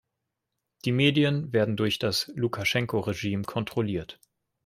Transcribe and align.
Die 0.83 0.91
Medien 0.91 1.53
werden 1.53 1.77
durch 1.77 1.99
das 1.99 2.31
Lukaschenko-Regime 2.33 3.43
kontrolliert. 3.43 4.19